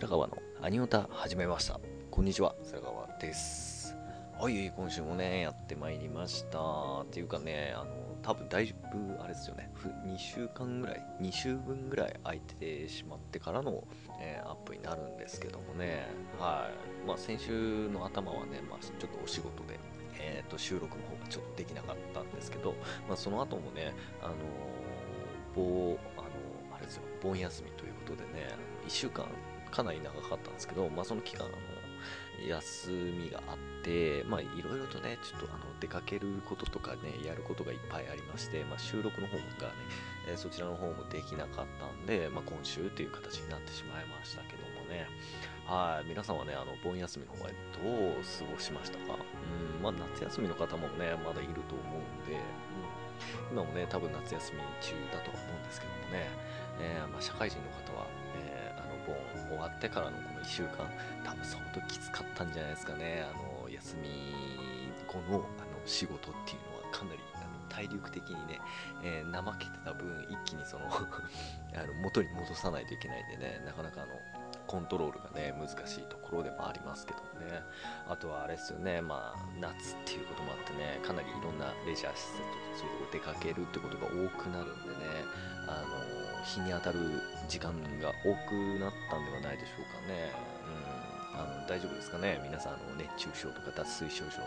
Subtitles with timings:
[0.00, 1.80] ら川のアニオタ始めました。
[2.10, 2.54] こんにちは。
[2.62, 3.96] うずら川です。
[4.38, 6.58] はい今週もねやってまいりました。
[7.02, 7.86] っていうかねあの
[8.22, 9.72] 多分だいぶあれですよね。
[10.04, 13.84] 2週間ぐらい2週分ぐらい空いてしまってからの、
[14.20, 16.08] えー、アップになるんですけどもね。
[16.38, 16.68] は
[17.04, 17.06] い。
[17.08, 19.78] まあ先週の頭はね、まあ、ちょっとお仕事で
[20.18, 22.74] えーと、収録の方がちょっとできなかったんですけど、
[23.06, 26.28] まあ、その後もね、あのー、あの
[26.74, 28.48] あれですよ、盆休みということでね、
[28.86, 29.26] 1週間
[29.70, 31.56] かなり長かったんですけど、まあ、その期間、あの
[32.46, 39.46] 休みがあって、まあ、いろいろとね、ちょっとあの出かけることとかね、やることがいっぱいありまして、まあ、収録の方がね、
[40.28, 45.08] えそちらの方もできなかったんで、まあ、今週という形になってしまいましたけどもね、
[45.66, 49.16] はい、皆さんはね、あの、盆休みの方はどう過ごしましたか？
[49.76, 52.38] うん、まあ、夏休みの方もね、まだいると思うんで、
[53.50, 56.28] うん、今もね、多分夏休み中だとは思うんですけどもね、
[56.78, 57.85] えー、まあ、社会人の方、
[59.48, 60.88] 終わってからのこの1週間、
[61.24, 64.08] 多分相当きつかったんじゃないですかね、あの、休み
[65.06, 65.46] 後の、あの、
[65.84, 68.60] 仕事っていうのはかなり、あの、体力的にね、
[69.02, 74.12] えー、怠けてた分、一気にそのあの、元に戻さないといけないんでね、なかなかあの、
[74.66, 77.62] コントロールがね、難しいところでもありますけどね。
[78.08, 82.44] あとはあれですよね、まあ、夏っていうこともあってね、かなりいろんなレジャー施設と
[82.78, 84.96] そういうとこ出かけるってことが多くなるんでね、
[85.68, 86.98] あの、日に当たる
[87.48, 90.30] 時間が多くなったんではないでしょうかね。
[91.34, 92.40] うん、あの大丈夫ですかね？
[92.42, 94.42] 皆さん、あの熱中症とか脱水症状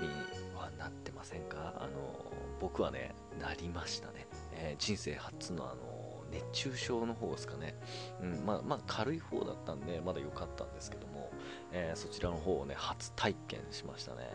[0.00, 0.08] に
[0.56, 1.74] はなってませんか？
[1.76, 4.26] あの、僕はね、なりましたね。
[4.52, 5.93] えー、人生初のあの、
[6.34, 7.74] 熱中症の方ですかね。
[8.20, 11.30] うん、まあ、まあ、軽い方だったんで、まだ良かったんですけども、
[11.72, 14.28] えー、そちらの方をね、初体験しましたね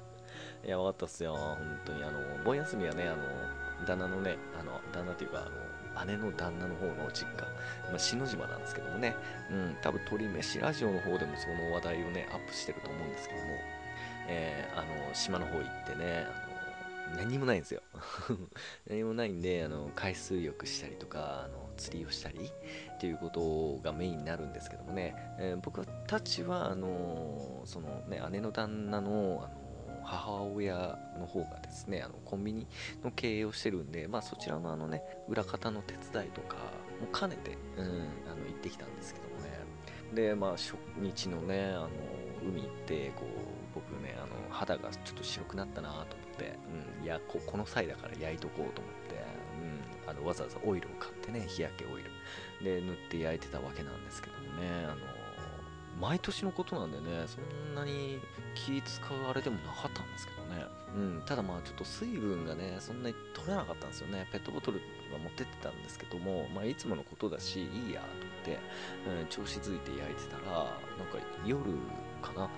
[0.64, 0.68] い。
[0.68, 2.02] やばかったっすよ、本当に。
[2.02, 5.46] あの、盆休みはね、あの、旦那のね、あの、旦那っていうか、
[5.94, 7.42] あの、姉の旦那の方の実家、
[7.90, 9.14] まあ、篠島なんですけどもね、
[9.50, 13.46] うん、多分鳥飯ラジオの方でもその話題をね、アップしてると思うんですけども、
[14.28, 16.26] えー、あの、島の方行ってね、
[17.14, 17.82] 何もないんですよ。
[18.88, 29.66] 何もないんであの海水浴したりとかあの釣りをしたりっていうことがメインになるんですけどもね、えー、僕たちはあのそのね姉の旦那のあの
[30.06, 32.66] 母親の方がですねあのコンビニ
[33.02, 36.56] の経営をしてるんで、まあ、そちらのあのね裏方の手伝いとか
[37.00, 37.86] も兼ねて、うん、
[38.30, 39.50] あの行ってきたんですけどもね。
[40.14, 41.90] でまあ初日のねあの
[42.48, 46.25] 海行ってこう僕ねあの肌がちょっと白くなったなと思って、
[46.98, 49.24] うん、いやここの際だから焼いとこうと思って、
[50.04, 54.96] うん、あのわざわざオイルを買ってね日焼けオイルで塗って焼いてたわけなんですけどもねあの
[56.00, 58.20] 毎年のことなんでねそんなに
[58.54, 64.26] 気使うあれでもなかったんですけどね、うん、ただまあちょっと水分がねそんなに取れなかったんですよね。
[64.30, 64.80] ペットボトル
[65.12, 68.58] は持ってってたんですけども、まあ、いつものことだしいいやと思って、
[69.20, 71.62] うん、調子づいて焼いてたらなんか夜
[72.20, 72.48] かな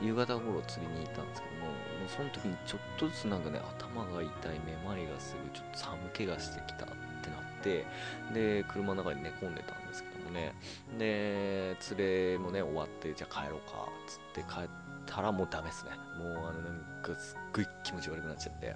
[0.00, 1.72] 夕方頃釣りに行ったんですけども、も
[2.06, 6.88] うその時にちょっとずつなんかね、頭が痛い、めまいがする、ちょっと寒気がしてきたっ
[7.22, 7.86] てなって、
[8.32, 10.54] で、車の中に寝込んでたんですけどもね、
[10.98, 14.68] で、連れもね、終わって、じゃあ帰ろうかっ、つって帰っ
[15.06, 15.92] たらもうダメですね。
[16.18, 18.74] もうあの、なんかすっごい気持ち悪くなっちゃって、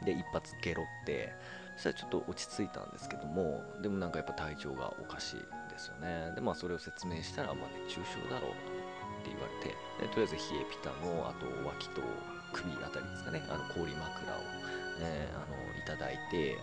[0.00, 0.06] うん。
[0.06, 1.32] で、一発ゲロって、
[1.76, 5.36] そしたらちょっと落ち着いたんですけども、でもなんかやっぱ体調がおかしい
[5.70, 6.32] ですよね。
[6.34, 8.79] で、まあそれを説明したら、まあ熱中症だろうと。
[9.20, 9.76] って言われて、
[10.08, 12.00] とりあえず冷えピタの、あと脇と
[12.52, 14.40] 首あたりですかね、あの氷枕を、
[15.00, 16.58] えー、あのいただいて、で、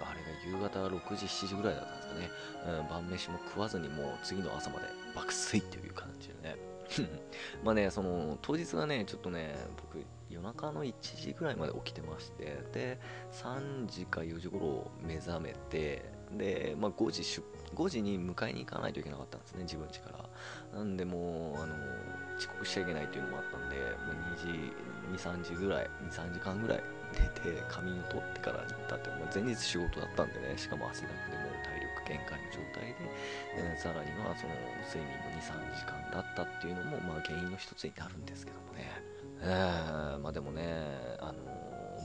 [0.00, 2.30] あれが夕方6時、7時ぐらいだったんですかね、
[2.80, 6.56] うん、晩飯も食わずにもう次の朝まで爆睡っていう感じでね。
[7.64, 13.00] まあね、その当日はね、ちょっとね、僕、夜中の1時ぐらいまで起きてまして、で、
[13.32, 16.04] 3時か4時頃目覚めて、
[16.36, 17.42] で、まあ、5時出
[17.74, 20.10] 5時に迎えに行かないといけなかったんですね、自分家か
[20.72, 20.78] ら。
[20.78, 21.74] なんでもう、あの、
[22.36, 26.82] 遅刻しちゃいけないっていうのもあったんで、もう2時、2、3時ぐらい、2、3時間ぐらい
[27.12, 32.96] 寝て、仮眠を取ってから行ったって、もう前日仕事だったんでね、しかも汗だくでもう体力限界の状態で、
[33.56, 34.54] えー、さらにはその
[34.84, 38.90] 睡眠も2、3時間だったっていうのも、まあ原因の一つになるんですけどもね。
[39.40, 41.61] えー、まあでもね、あの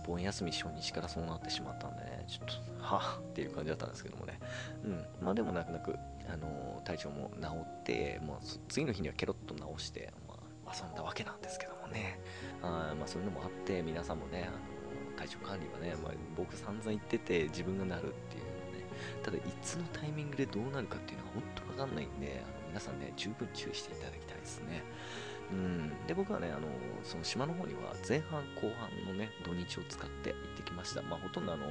[0.07, 2.47] 盆休み初日からそうなってしまったんでね、ちょっ
[2.79, 4.39] と、はっていう感じだったんですけどもね。
[4.83, 5.05] うん。
[5.21, 5.95] まあでも泣く泣く、
[6.29, 8.37] あのー、体調も治って、もう
[8.69, 12.19] 次の日にはケロッと治して、まあ、遊んだわけなんですけどもね。
[12.61, 18.85] あまあそういうのもあって、皆さんもね、あのー、体調管理はね、まあ、僕散々言ってて自分がなるっていうのね、
[19.23, 24.83] ただいつのタイミングでどうなるかっていうのは本当わかんないんで、あの皆さんね、十分注意していただきたいですね。
[25.51, 26.67] うん、で僕はねあの
[27.03, 31.01] その島の方には前半後半のね土日を使って行ってきました。
[31.03, 31.65] まあほとんどあの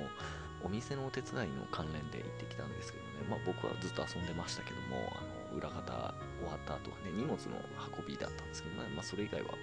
[0.64, 7.60] お店のお手伝いの関連で行ってきたんですけどね、まあ、僕はずっと遊んでましたけどもあの裏方終わった後はね荷物の
[7.96, 9.54] 運びだったんですけどね、まあ、それ以外は、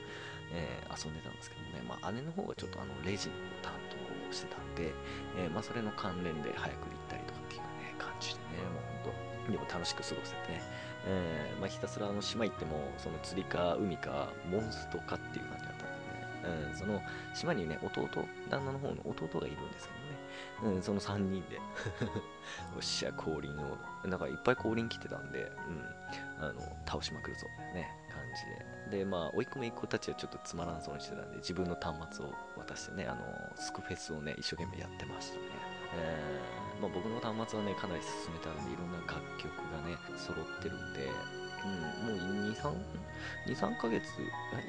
[0.54, 3.98] えー、遊んでたんですけどね、まあ、姉の方がちょっとあのレジの担当
[4.30, 4.94] をしてたんで、
[5.38, 6.96] えー、まあ、それの関連で早く行
[9.50, 10.62] でも楽しく過ごせてね、
[11.06, 17.02] えー、まあ、ひたすらあの島行ってもその釣りか海かモンストかっていう感じだったんでね、うん、その
[17.34, 18.08] 島にね弟
[18.50, 20.14] 旦那の方の弟がいるんですけどね。
[20.64, 21.60] うん、その3人で。
[22.76, 25.52] おっしゃ、降臨を、なんかいっぱい降臨来てたんで、
[26.40, 28.22] うん、あの、倒しまくるぞ、ね、感
[28.90, 28.98] じで。
[29.00, 33.22] で、まあ、甥っ子めいっ子たちはちょっとつまらんそうにしてたんで、自分の端末を渡してね、あの、
[33.56, 35.73] スクフェスをね、一生懸命やってましたね。
[35.98, 41.10] えー、まあ、僕の端末はね、かなり進めたんで、いろんな楽曲がね、揃ってるんで、
[41.64, 42.74] うん、もう2、3、
[43.48, 44.04] 2、3ヶ月、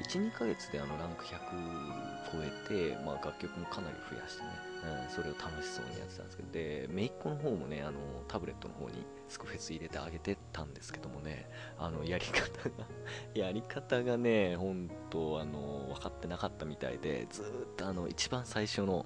[0.07, 1.35] 1、2ヶ月であのランク100
[2.31, 4.49] 超えて、まあ楽曲もかなり増やしてね、
[5.07, 12.85] うん、それを楽しそうにやってたんですけど、で、めいっ子の方もね、あの、タブレットの方にスクフェス入れてあげてたんですけどもね、あの、やり方が
[13.35, 19.05] やり方がね、本当あの、分かってなかったみたいで、ずっとあの、一番最初の、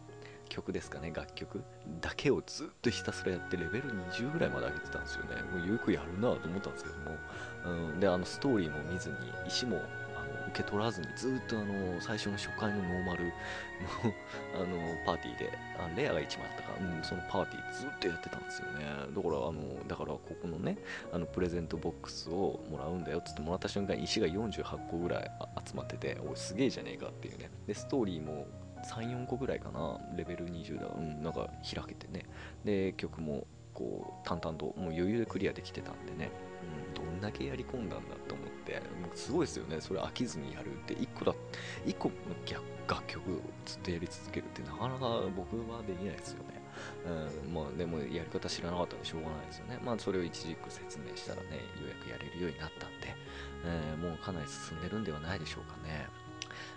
[0.49, 1.63] 曲ですかね、楽曲
[2.01, 5.41] だけをずっとひたすらやって、レベル20ぐらいまで上げてたんですよね。
[5.53, 7.17] もうよくやるなと思ったんですけども、
[7.65, 9.15] うん、で、あの、ストーリーも見ずに、
[9.47, 13.31] 石もあの受け取らずに、ずっとあの、最初の初回のノーマルの
[14.55, 18.85] あの、パーティーで、あレアが1枚あったから、うん、そのパーティーずっとやってたんですよね。
[18.85, 20.77] だから、あの、だからここのね、
[21.13, 25.31] あの、プレゼントボックスをもらうんだよっつってもらった瞬間、石が48個ぐらい
[25.65, 27.49] 集まってて、おい、すげえじゃねえかっていうね。
[27.67, 28.47] で、ストーリーも、
[28.85, 32.25] 3、4個ぐらいかな、レベル20だ、うん、なんか開けてね。
[32.63, 36.31] で、曲もこう淡々ともう余裕でクリアできてたんでね、
[36.87, 41.33] うん、どんだけやり込んだんだと思って、もうすごいですよね、それ飽きずにやるって、1個だ、
[41.85, 42.13] 1個の
[42.87, 46.59] 楽曲をずっとやり続けるってなかなか僕はできないですよね。
[47.45, 49.79] うん、まあでもやり方知らなかったんでしょうがないですよね。
[49.83, 53.15] まあそれを一時句説明したらね、ようやくやれるようになったんで、
[53.65, 56.07] えー、もうかなり進んでるんではないでしょうかね。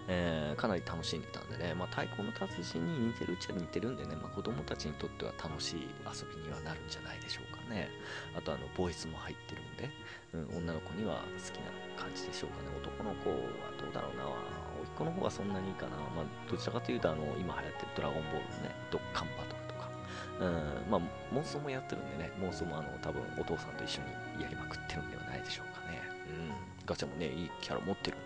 [0.08, 7.88] えー、かなり楽しんでたんでね、まあ、太鼓の達人に似てるっちゃ似てるんでね、まあ、子供たちにとっては楽しい遊びにはなるんじゃないでしょうかね。
[8.36, 9.90] あと、あの、ボイスも入ってるんで、
[10.34, 12.68] うん、女の子には好きな感じでしょうかね。
[12.80, 13.36] 男の子は
[13.78, 14.24] どうだろうな。
[14.24, 14.34] 甥
[14.82, 15.96] っ子の方はそんなにいいかな。
[16.14, 19.90] まあ、どちらかというと、あの、今流行ってるドラゴンボールのね、ドッカンバトルとか、
[20.40, 21.00] うん、まあ、
[21.34, 26.00] 妄想もやってるんでね、妄想もあの、多分お父さんと一緒にやりまくってるんではないでしょうかね。
[26.28, 28.16] うん、ガチャもね、いいキャラ持ってる。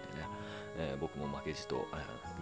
[0.79, 1.87] えー、僕も負けじと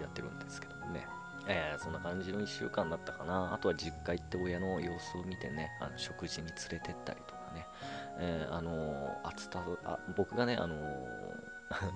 [0.01, 1.07] やってるんですけどもね。
[1.47, 3.53] えー、そんな感じの1週間だったかな。
[3.53, 7.67] あとは実家行って親の様子を見てね、あの食事に連れてったりとかね。
[8.19, 10.75] えー、あのー、暑さあ、僕がね、あの
[11.75, 11.87] あ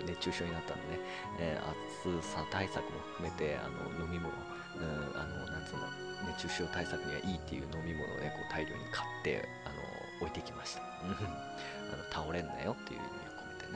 [0.00, 1.00] の熱中症になったんでね、
[1.40, 1.60] え
[2.02, 4.32] 暑さ対策も含めて、あの飲み物、
[4.76, 5.86] うん、あの、なんつうの、
[6.28, 9.76] 熱中症対策にはいいっていう飲み物をね、こう大量に買って、あの
[10.20, 10.82] 置いてきました。
[10.82, 13.25] あの倒れんなよっていう意味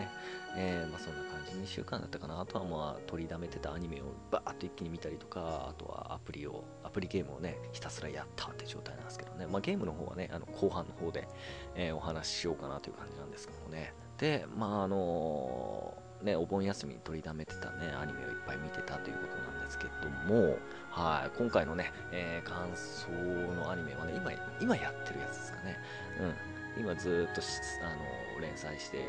[0.00, 0.08] ね。
[0.56, 11.28] えー、まあ、そんな感じ2週間だったかなあとはまあ取りだめてたアニメをバーッと一気に見たりとかあとはアプリをアプリゲームをねひたすらやったって状態なんですけどね、まあ、ゲームの方はねあの後半の方で、
[11.76, 19.90] えー、お話ししようかなという感じなんですけどもねでまああのー、ね、お盆休みに取りだめてたね、アニメをいっぱい見てたということなんですけど
[20.28, 20.58] も、
[20.90, 23.10] はい、今回のね、え、感想
[23.54, 24.30] のアニメはね、今、
[24.60, 25.78] 今やってるやつですかね。
[26.20, 26.49] うん。
[26.80, 27.42] 今ずっと、
[27.84, 29.06] あの、連載している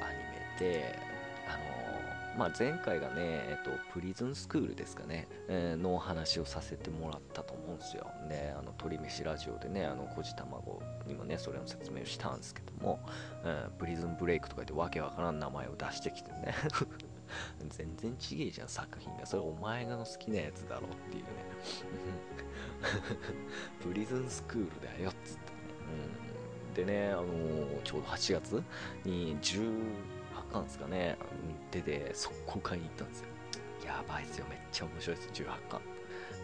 [0.00, 0.18] アニ
[0.64, 0.98] メで、
[1.46, 8.06] あのまあ、前回がね、えっと、プリズンスクールですかね、えー、のお話をさせてもらったと思うんですよ。
[8.28, 13.00] で、あの、鳥飯ラジオでね、あの、こじ卵にもね、それの説明をしたんですけども、
[13.44, 16.54] うん、プリズンブレイクとか言ってわけわからん名前を出してきてね、
[17.68, 19.26] 全然ちげえじゃん、作品が。
[19.26, 21.30] それお前がの好きなやつだろっていうね。
[23.82, 25.58] プリズンスクールだよ、っつってね。
[25.90, 26.39] うん、
[26.74, 28.62] でね、あのー、ちょうど8月
[29.04, 29.70] に10、
[30.50, 31.16] 巻ですかね、
[31.70, 33.26] 出て速攻買いに行ったんですよ。
[33.86, 35.80] やばいっすよ、めっちゃ面白いです、18巻。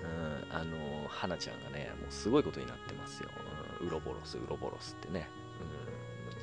[0.02, 3.28] うん、あの、花ちゃんがね、もうすごいことになってますよ。
[3.80, 5.28] うん、ウロボロス、ウロボロスってね。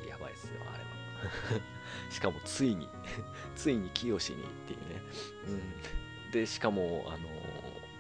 [0.04, 1.62] うん、やばいっすよ、あれは。
[2.12, 2.90] しかも、ついに
[3.56, 4.20] ついに清にっ
[4.68, 5.02] ていうね。
[6.26, 6.32] うん。
[6.32, 7.30] で、しかも、あの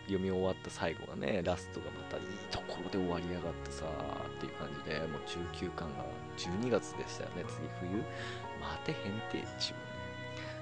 [0.03, 5.22] 読み終わった最後がね、ラストがまたいいところで終わりやがってさ、っていう感じで、もう
[5.55, 6.05] 19巻が
[6.38, 8.03] 12月でしたよね、次冬。
[8.60, 9.74] 待てへんてっちゅ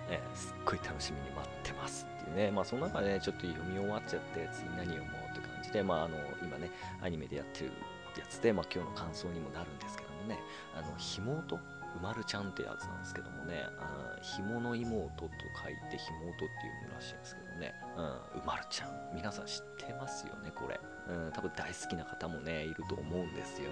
[0.09, 6.69] うね、すっごい楽しみに待ってますっていうね、まあその中でね、ちょっと読み終わっちゃって、次何読もうって感じで、まああの、今ね、
[7.01, 7.71] アニメでやってる
[8.17, 10.39] やつで、まあ今日の感想にもなるんですけどもね、
[10.75, 11.59] あの、ひもと？
[11.91, 15.27] うまるちゃんってやつなんですけどもね、あひもの妹と
[15.61, 19.15] 書いてひもとっていうらしいんですけどね、うん、うまるちゃん。
[19.15, 20.79] 皆さん知ってますよね、これ。
[21.07, 23.71] うん、多分大好きな方もね、いると思うんですよ。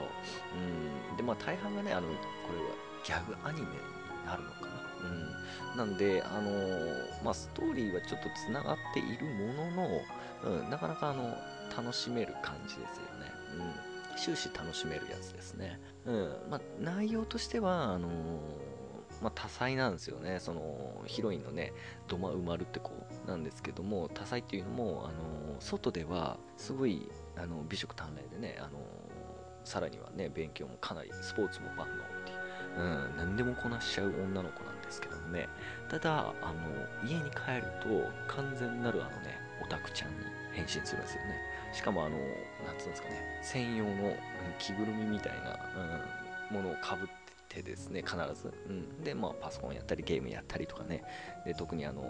[1.12, 2.14] うん、で、まあ大半がね、あの、こ
[2.54, 3.74] れはギャグアニメに
[4.26, 4.68] なるのかな。
[5.74, 10.02] うん、なんで、あのー、まあ、ストーリーはちょっとつながっているものの、
[10.44, 11.36] うん、なかなかあの
[11.76, 13.32] 楽しめる感じですよね。
[14.12, 15.80] うん、終始楽しめるやつですね。
[16.06, 18.12] うんまあ、内容としてはあのー、
[19.22, 20.40] まあ、多彩なんですよね。
[20.40, 21.74] そのヒロインのね、
[22.08, 22.92] 土間埋まるって子
[23.30, 27.08] なんですけども、多彩っていうのも、あの、外ではすごい
[27.38, 28.80] あの美食鍛錬でね、あの
[29.64, 32.40] さらにはね、勉強もかなり、スポーツも万能っていう、
[32.80, 32.84] う
[33.14, 35.48] ん、何でもこなしちゃう女の子なんですけどもね、
[35.90, 40.16] ただ、あの家に帰ると完全なるあのね、オタクちゃんに
[40.54, 41.36] 変身するんですよね。
[41.72, 44.16] しかもあの、なんつうんですかね、専用の
[44.58, 45.60] 着ぐるみみたいな、
[46.50, 47.08] うん、ものをかぶっ
[47.48, 48.52] てですね、必ず。
[48.68, 51.04] うん、で、まあ、パソコンやったり、ゲームやったりとかね。
[51.46, 52.02] で、特にあの、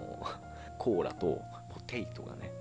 [0.79, 1.39] コーラと
[1.71, 2.51] ポテイトがね、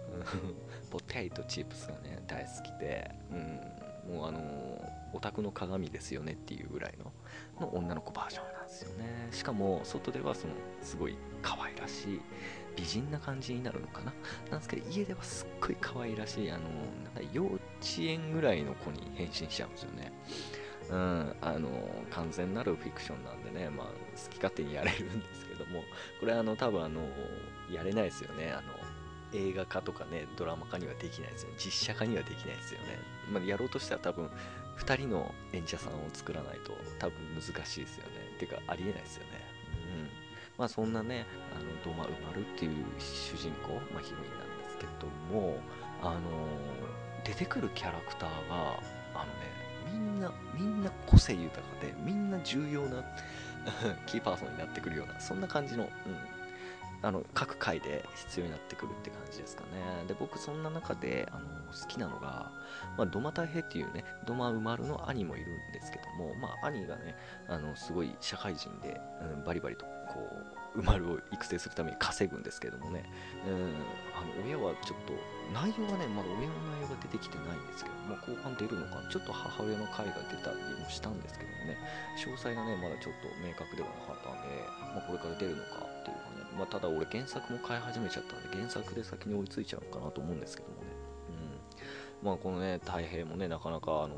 [0.91, 4.41] ポテイトチップスがね、大好きで、うん、もうあの
[5.15, 7.13] オタクの鏡ですよねっていうぐらいの
[7.61, 9.29] の女の子バージョンなんですよね。
[9.31, 12.21] しかも、外ではその、すごい可愛らしい、
[12.77, 14.13] 美人な感じになるのかな？
[14.51, 16.65] なんですけど、家ではすっごい可愛らしい、あの、
[17.05, 17.61] なんか幼稚
[18.01, 20.13] 園ぐらいの子に変身しちゃうんですよね。
[20.91, 21.69] うん、あの、
[22.11, 23.93] 完全なるフィクションなんでね、まあ、好
[24.31, 25.83] き勝手にやれるんですけども、
[26.21, 27.03] これあの、多分あの、
[27.71, 28.51] やれないですよね。
[28.53, 28.73] あの、
[29.33, 31.57] 映画化とかね、ドラマ化にはできないですよね。
[31.59, 32.99] 実写化にはできないですよね。
[33.31, 34.31] まあ、やろうとしたら多分、
[34.79, 38.29] 2人の演者さんを作らないと多分難しいですよね。
[38.39, 39.31] ていうか、ありえないですよね。
[39.95, 40.09] うん。
[40.57, 45.59] まあそんなね、あの、ドマウマルっていう主人公、まあヒロインなんですけども、
[46.01, 46.21] あの
[47.25, 48.81] 出てくるキャラクターが、
[49.15, 49.58] あのね、
[49.93, 53.03] みんな、みんな個性豊かで、みんな重要な
[54.07, 55.91] キーパーソンになってくるような、そんな感じの、うん、
[57.03, 59.69] あの各回で必要になってくるって感じですかね。
[60.07, 62.51] で、僕そんな中であの好きなのが、
[62.97, 67.15] まあ、ドマ太平っていうね、ドマウマルの兄もいるんですけども、まあ、兄がね、
[67.49, 70.29] あのすごい社会人で、うん、バリバリとこ
[70.75, 73.05] う、馬るを育成するために稼ぐんですけどもね、
[73.47, 73.75] うん、
[74.15, 75.13] あの親はちょっと、
[75.53, 81.79] 内容はね、まだ親の内容が出てきてないんですけども、後半出るのかちょっと母親の回が出たりもしたんですけどもね、
[82.17, 84.49] 詳細がね、まだちょっと明確ではなかったんで、
[84.95, 90.93] まあ、これから出るのかっていうかね、まあ、ただ俺原作も買い始めちゃったんで、原作で先に追いついちゃうのかなと思うんですけどもね、
[92.23, 92.27] うん。
[92.27, 94.15] まあこのね、太平もね、なかなかあの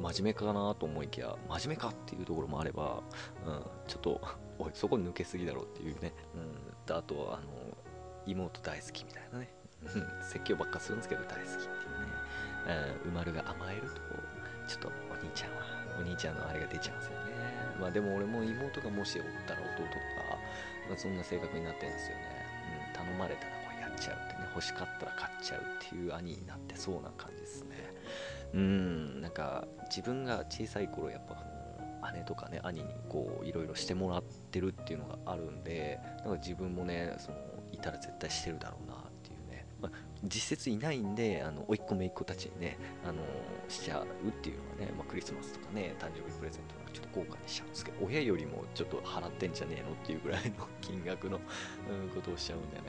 [0.00, 3.02] 真面目かなと思いきや、真面目かっていうところもあれば、
[3.46, 4.20] うん、ちょっと、
[4.58, 7.46] おい、そこ抜けすぎだろうっていうね、うん、あとは、あの、
[8.26, 9.48] 妹大好きみたいなね、
[10.22, 13.88] 説教ばっかするんですけど大好きっていうね、うん、馬るが甘えると、
[14.68, 15.62] ちょっとお兄ちゃんは、
[15.98, 17.32] お兄ちゃんのあれが出ちゃうんですよね。
[17.80, 20.38] まあでも俺も妹がもしおったら弟とか、
[20.88, 22.46] まあ、そんな性格になってるんですよね。
[22.88, 27.76] うん、頼まれたらこうやっちゃうってね、欲しかったら買っちゃうっていう兄になってそうな感じですね。
[28.54, 31.34] うん、なんか自分が小さい頃やっぱ
[32.14, 37.38] 姉とかね、兄にこういろいろしてもらってるっていうのがあるんで、なんか自分もね、その
[37.72, 39.92] いたら絶対してるだろうなっていうね、まあ、
[40.24, 43.22] 実質いないんで、あの、甥っ子姪っ子たちにね、あの、
[43.68, 51.40] しちゃうっていうのはね、まあ、クリスマスとかね、誕生日プレゼントなんかちょっと豪華にしちゃうんですけど、親よりもちょっと払ってんじゃねえのっていうぐらいの 金額の、
[52.14, 52.82] ことをしちゃうんでね。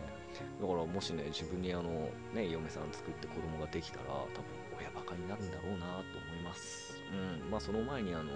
[0.59, 6.97] だからもしね、自分にあの、ね、嫁さん作って子供ができたら、多分親バカになるんだろうなと思います。
[7.43, 8.31] うん、まあその前にあの、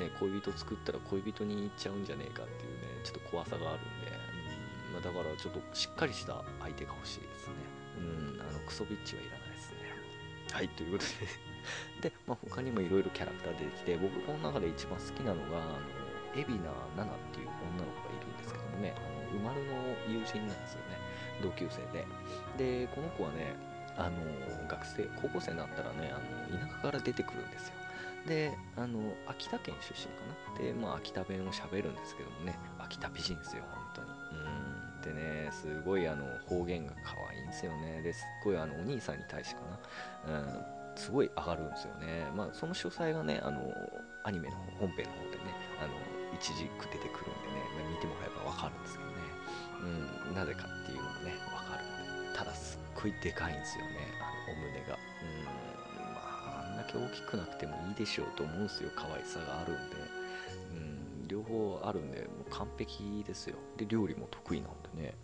[0.00, 7.54] ね、恋人作ったら恋人に行っちゃうんじゃねえかっていうね、ちょっと怖さがあるんで、うんま、だからちょっとしっかりした相手が欲しいですね。
[8.00, 9.92] うん、あの、クソビッチはいらないですね。
[10.52, 11.04] はい、ということ
[12.00, 16.00] で で、まあ、他にもいろいろキャラクター出てきて、僕この中で一番好きなのが、あの、
[16.34, 16.58] 海老名
[16.96, 19.74] 奈々っていう女の子がいるんですけどもね、あの、生まれの
[20.08, 20.98] 友人なんですよね。
[21.42, 22.06] 同級生で。
[22.56, 23.54] で、この子はね、
[23.96, 24.16] あの、
[24.68, 26.18] 学生、高校生になったらね、あ
[26.52, 27.74] の、田舎から出てくるんですよ。
[28.26, 30.22] で、あの、秋田県出身か
[30.54, 30.58] な？
[30.58, 34.08] で、まあ、秋田弁を喋るんですけどもね、秋田美人ですよ、本当に。
[34.10, 34.12] う
[34.98, 35.00] ん。
[35.00, 38.02] でね、すごい、あの、方言が可愛いんですよね。
[38.02, 39.62] ですっごい、あの、お兄さんに対してか
[40.28, 40.38] な。
[40.38, 40.64] うん。
[40.96, 42.30] すごい上がるんですよね。
[42.36, 43.72] まあ、その詳細がね、あの、
[44.24, 45.94] アニメの本編の方でね、あの、
[46.34, 49.16] 一軸出てくるんでね、見てもらえばわかるんですけどね。
[50.28, 52.38] うん、なぜかっていうのもね、わかるんで。
[52.38, 54.94] ただ、すっごいでかいんですよね、あの、お胸が。
[54.94, 55.69] うん、
[56.92, 59.96] け大きくなくてもいいでしょうと思うんですよ、可愛さがあるんで。
[60.72, 63.56] うん、両方あるんで、もう完璧ですよ。
[63.76, 65.14] で、料理も得意なんでね。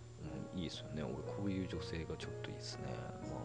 [0.54, 1.02] うん、いいですよね。
[1.02, 2.82] 俺、こういう女性がちょっといいですね。
[3.30, 3.40] まあ、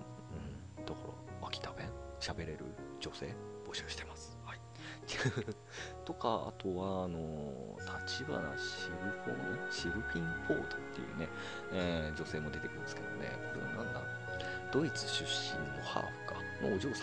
[0.79, 0.97] うん、だか
[1.41, 1.89] ら、秋田弁？
[2.19, 2.59] 喋れる
[2.99, 3.33] 女性？
[3.67, 4.37] 募集してます。
[4.45, 4.59] はい。
[6.05, 11.27] とか、あとは、あの、立花シルフォーヌシルフィン・ポートっていうね、
[11.73, 14.01] えー、女性も出てくるんですけどね、これはなんだ？
[14.71, 16.41] ドイツ出身のハーフか。
[16.61, 17.01] のお嬢様か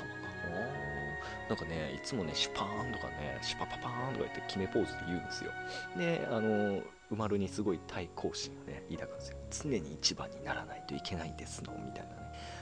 [1.49, 5.53] なんかねいつもねシュパーンとかねシュパパパーンとか言って決めポーズで言うんですよ。
[5.97, 9.39] であのうまるにすごい対抗心をね抱くんですよ。
[9.51, 12.19] 常に一番にならないといけないんですのみたいなね。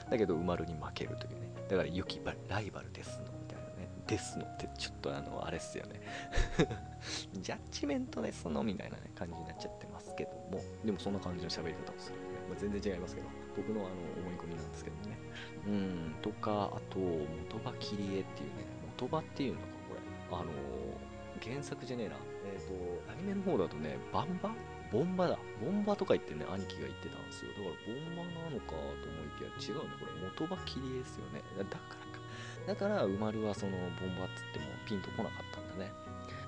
[0.09, 1.51] だけどうまるに負けるというね。
[1.69, 3.89] だからユキライバルですのみたいなね。
[4.07, 6.01] ですのってちょっとあのあれっすよね。
[7.33, 10.61] ジャッジメントですのみたいなね感じになっちゃってますけども。
[10.85, 12.17] でもそんな感じの喋り方をする、
[12.49, 13.89] まあ、全然違いますけど僕のあの
[14.21, 15.17] 思い込みなんですけどね
[15.67, 18.65] うんとかあと元場切り絵っていうね
[18.97, 20.51] 元場っていうのかこれあの
[21.41, 24.51] 原作じゃねえなえっ、ー、とアニメの方だとねバンバ？
[24.91, 25.37] ボンバだ。
[25.59, 27.51] ボンバとか言ってね、兄貴が言ってたんですよ。
[27.51, 29.91] だからボンバなのかと思いきや違うね。
[29.99, 31.43] これ元場切り絵ですよね。
[31.57, 32.23] だからか。
[32.67, 35.91] だから、馬るはそのボンバっつってもピンとこなかったんだね。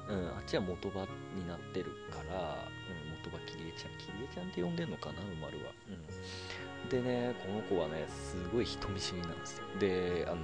[0.08, 3.92] うん、あっちは元場になってるから、うん、元場切り絵ちゃん。
[3.98, 5.72] 切り絵ちゃんって呼んでんのかな、馬るは。
[5.90, 6.90] うん。
[6.90, 9.66] でね、この子はね、すごい人見知りなんですよ。
[9.80, 10.38] で、あの、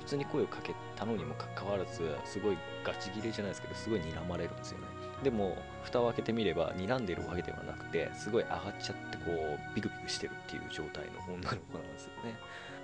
[0.00, 4.86] 普通に声をかけたのにもかかわらず、すごいガチ切れじゃないですけど、すごい睨まれるんですよね。
[5.24, 12.38] でも、蓋を開けてみれば、睨んでるわけではなくて、すごい上がっちゃって、こう、ビクビクしてるっていう状態の女の子なんですよね。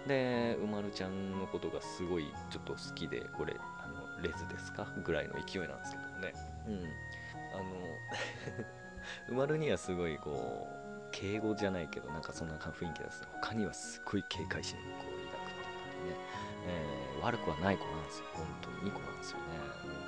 [0.09, 4.87] で、うまるちゃんのことがすごいちょっと好きで、これ、あの、レズですか？
[5.05, 6.33] ぐらいの勢いなんですけどもね。
[6.67, 6.93] うん。
[7.55, 7.65] あの、
[9.29, 13.23] 埋まるにはすごいこう、敬語じゃないけど、なんかそんな雰囲気です。
[13.41, 16.17] 他にはすっごい警戒心をこう抱くっていう感じね、
[16.67, 18.25] えー、悪くはない子なんですよ。
[18.35, 19.45] 本当にいい子なんですよね。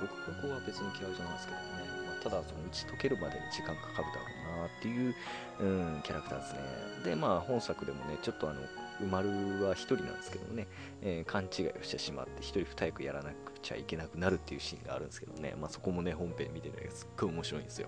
[0.01, 1.63] 僕ここは別に嫌いじゃないですけどね。
[2.07, 5.15] まあ、ただ、その打ち解けるまでに時間かかるだろうなっていう、
[5.59, 5.65] う
[5.97, 6.59] ん、キャラクターですね。
[7.05, 8.61] で、まあ、本作でもね、ちょっとあの、
[9.01, 9.29] 埋まる
[9.63, 10.67] は1人なんですけどね、
[11.01, 17.87] えー、勘違いをしてしまって1人2役やらなくちゃいけなくなるっていうシーンがあるんですけどね、まあ、そこもね本編見てるのがすっごい面白いんですよ。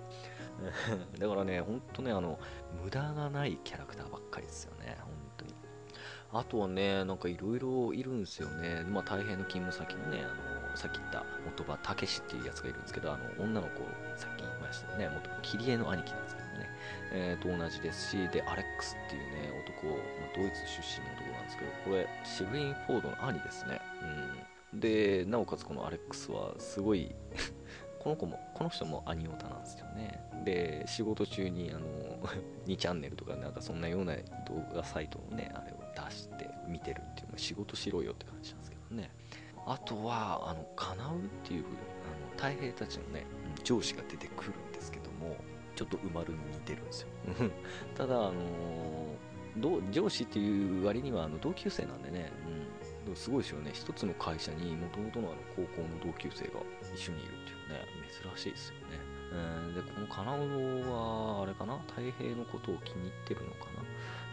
[1.17, 2.37] だからねほんとねあの
[2.83, 5.55] 無駄がないキャラクターばっかりですよね本当に。
[6.31, 8.83] あとはねなんかいろいろいるんですよね。
[8.83, 13.79] まあ大変の勤務先のねあのさっき言った元場武っていうやつがいるんですけどあの女の子
[14.15, 16.37] さっき言いましたよね元切り絵の兄貴なんです、
[17.11, 19.93] えー、と同じですしでアレックスっていうね男、ま、
[20.35, 23.81] ドイツ出身の男なんですけどこれシブリン・フォードの兄ですね。
[24.73, 24.79] うん。
[24.79, 27.15] でなおかつこのアレックスはすごい
[27.99, 30.23] この子もこの人もアニオタなんですよね。
[30.45, 31.87] で仕事中にあの
[32.67, 34.23] 2チャンネルとかなんかそんなような動
[34.73, 35.75] 画サイトのねあれを
[36.07, 39.11] 出して見てるっていう仕事しろよって感じなんですけどね。
[39.65, 43.25] あとはあのカナウっていうあの太平たちのね
[43.63, 45.35] 上司が出てくるんですけども
[45.79, 47.07] ちょっと埋まるに似てるんですよ。
[47.95, 52.31] ただあの上司っていう割にはあの同級生なんでね、
[53.07, 53.71] うん、すごいですよね。
[53.73, 56.59] 一つの会社にもともとのあの高校の同級生が
[56.93, 57.99] 一緒にいるっていうね。
[58.09, 58.99] 珍しいですよね、
[59.31, 60.39] えー、でこのカナウ
[60.89, 61.77] はあれかな？
[61.87, 63.81] 太平のことを気に入ってるのかな？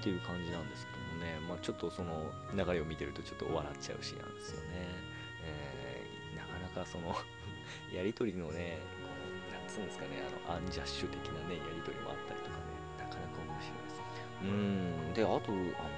[0.01, 4.67] っていう感じなんですけどもね、まあ、ちょっとその流れを見てるとちょっと笑っちゃうシーンなんですよね、
[5.45, 7.15] えー、なかなかその
[7.95, 8.79] やりとりのね
[9.77, 10.25] こうなんですかね。
[10.49, 12.65] あのアンジャッシュ的なねやりとりもあったりとかね。
[12.97, 14.01] なかなか面白いです
[14.41, 15.15] うん。
[15.15, 15.93] であとあの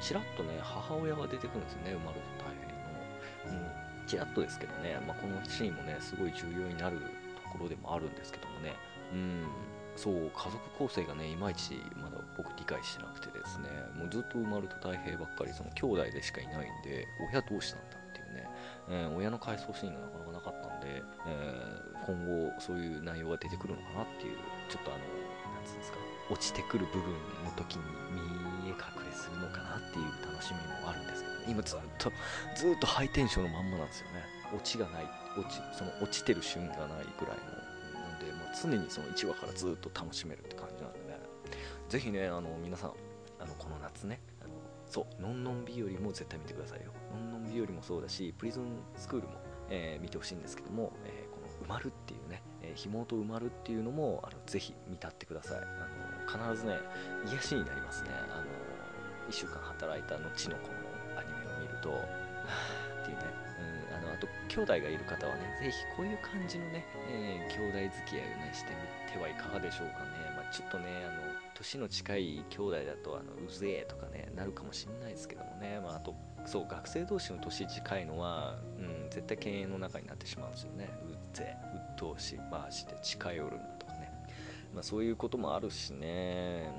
[0.00, 4.06] ちらっとね母親が出てくるんですよね生まれた大変の、うん。
[4.06, 8.74] ちらっとですけどね、まあ、このシーンもね、すごい重要になるところでもあるんですけどもね、
[9.12, 9.46] うん、
[9.96, 18.48] そう、家族構成がね、いまいちまだ僕理解してなくてですね、もうずっと生まれた太平ばっかり、その兄弟でしかいないんで、親どうしたんだっていうね、
[18.90, 24.36] えー、親の回想シーンがなかなかなかったんで、えー、今後そういう内容が出てくるのかなっていう、
[24.68, 25.00] ちょっとあの、
[25.54, 25.98] なんつうんですか、
[26.30, 27.12] 落ちてくる部分
[27.44, 27.82] の時に
[28.64, 32.12] 見え隠れするのかなっていう楽しみもあるんですけど今ずっと
[32.56, 34.24] ずっとハイテンションのまんまなんですよね。
[34.54, 35.04] 落ちがない
[35.36, 38.00] 落ちその落ちてる瞬間がないぐらいの。
[38.00, 41.18] なんで、まあ、常にその1話からずっと楽しめるって感じなんでね。
[41.88, 42.92] ぜひねあの皆さん
[43.40, 44.54] あのこの夏ねあの
[44.86, 46.92] そうのんのん日和も絶対見てくださいよ。
[47.12, 48.64] のんのん日和もそうだしプリズン
[48.96, 49.34] スクールも、
[49.68, 51.31] えー、見てほしいんですけども、えー、
[51.62, 55.58] 埋まるっていうね、えー、ひもと埋まるっていうのもあのぜひ見たってください。
[55.58, 55.60] あ
[56.40, 56.78] の必ずね
[57.26, 58.10] 癒しになりますね。
[58.12, 58.42] あの
[59.28, 60.68] 1週間働いた後のこ
[61.14, 61.90] のアニメを見ると、
[63.02, 63.24] っていうね、
[63.90, 68.72] うん、あのあと兄弟がいる方はね、ぜひこういう感じのね、えー、兄弟付き合いをね、して
[69.06, 70.10] みてはいかがでしょうかね。
[70.36, 80.88] まあ、ちょっとね、あの、年の近い兄弟だと、あの、うぜえとかね、なるかもしんないですけどもね、まあ、あと、そう、学生同士の年近いのは、うん、絶対敬遠の中になってしまうんですよね。
[81.08, 84.12] うぜえ、うっとうしい、まあして近寄るなとかね。
[84.74, 86.70] まあ、そういうこともあるしね、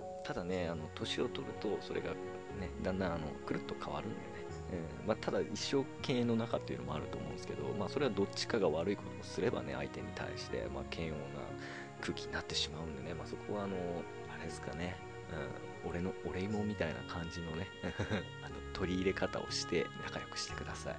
[0.00, 4.22] うん、ただね、あの、年を取ると、それがね、だんだんあの、くるっと変わるんでね。
[5.00, 5.06] うん。
[5.06, 11.16] まあ、ただ一生系の中っていうのもあると思うんですけど、まあ、それはどっちかが悪いことをすればね相手に対して、まあ、嫌悪な
[12.00, 13.76] 空気になってしまうんでね、まあ、そこはあの
[14.32, 14.96] あれですかね、
[15.84, 17.66] うん、俺の俺芋みたいな感じのね。
[18.44, 20.96] あの取り入れ方をして仲良くしてください、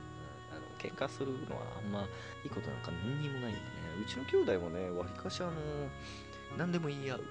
[0.85, 2.01] 喧嘩するのはあんま
[2.43, 3.85] いいことなんか何にもないんでね。
[4.01, 5.51] うちの兄弟もねわりかしあの
[6.57, 7.23] 何でも言い合う、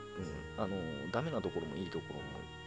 [0.58, 0.76] うん、あの
[1.12, 2.20] ダメなところもいいところも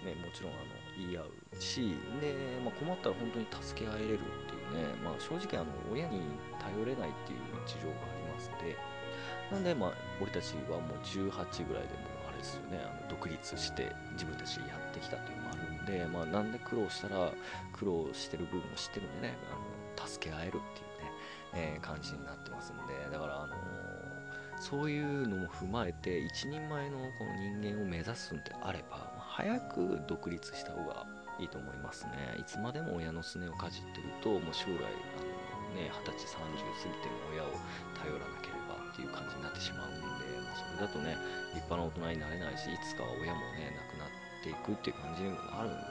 [0.06, 0.62] ねもちろんあの
[0.97, 6.21] 言い合うしで、まあ、困ったら本当に助け合えれるっていうね、まあ、正直あの親に
[6.58, 8.78] 頼れないっていう事情がありますんで
[9.52, 12.82] なんでまあ俺たちはもう18ぐらいでもあれですよね。
[12.84, 17.32] あの独立して自分たちやってきたというのもあるんで、まあ、なんで苦労したら
[17.71, 19.38] 苦労してる部分を知ってるんでね。
[19.52, 23.55] あの助け合えるっていうね、えー、感じになってますんでだからあの
[24.60, 31.05] そういうのも踏まえて一人前のこの人間を目指すんであれば、ま、早く独立した方が
[31.39, 32.33] いいと思いますね。
[32.39, 37.53] いつまでも親のすねをかじってるともう将来あのね二十歳30過ぎても親を
[37.93, 41.13] 頼らなければっていう感じになってしまうんで、まあ、それだとね
[41.53, 44.07] 立派な大人になれないしいつかは親もね亡くなって
[44.67, 45.84] くっていう感じにもなるんでね。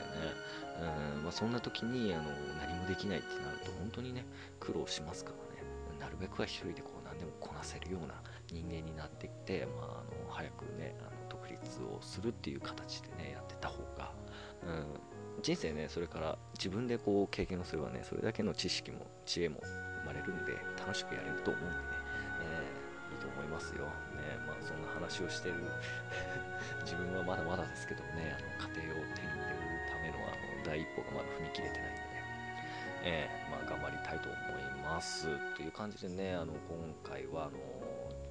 [1.16, 2.24] うん、まあ、そんな時にあの
[2.60, 4.26] 何もできないってなると本当にね
[4.60, 5.62] 苦労しますからね。
[5.98, 8.14] なるべくは一人でこう何でもこなせるような
[8.52, 14.12] 人間になっていって、まあ、あの早くねあの独立をするっていう形でねやってた方が、
[14.66, 19.60] うん、人生ねそれから自分でこう経験をすればねそれだけの知識も知恵も
[20.02, 21.82] 生まれるんで楽しくやれると思うんでね、
[22.42, 23.88] えー、いいと思いますよ、
[25.06, 25.54] 話をしてる。
[26.82, 29.56] 自分はまだまだですけどもねあの家庭を手に入れる
[29.90, 32.00] ためのあの第一歩がまだ踏み切れてないんで、
[33.04, 35.26] えー、まあ、頑張りたいと思います。
[35.54, 37.58] という感じでねあの今回はあの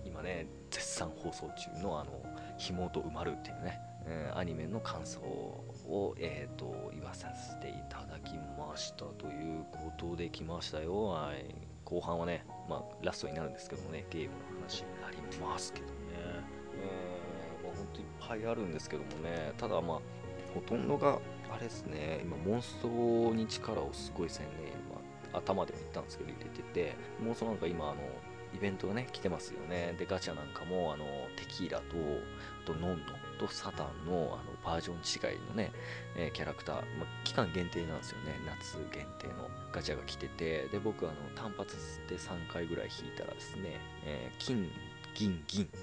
[0.05, 2.11] 今ね絶賛放送中のあの
[2.57, 15.94] 「ひもと埋まる」っていうね、え、アニメの感想を、えーと、言わさせていただきましたということで来ましたよ、はい、後半はね、まあ、ラストになるんですけどもねゲームの話になりますけど
[17.99, 19.99] ね、えーまあ、本当いっぱいあるんですけどもねただまあ
[20.53, 21.19] ほとんどが
[21.51, 22.87] あれですね今モンスト
[23.33, 25.01] に力をすごい専念、ま
[25.33, 27.95] あ、頭でも言ったんですけど入れててモンストなんか今あの
[28.55, 29.95] イベントがね、来てますよね。
[29.99, 31.05] で、ガチャなんかも、あの、
[31.35, 31.85] テキーラと、
[32.65, 33.05] とノンノ
[33.37, 35.71] とサタンのあのバージョン違いのね、
[36.15, 38.33] えー、キャラクター、まあ、期間限定なんですよね。
[38.45, 41.75] 夏限定のガチャが来てて、で、僕、あの、単発
[42.07, 44.71] で3回ぐらい引いたらですね、えー、金、
[45.15, 45.73] 銀、銀っつっ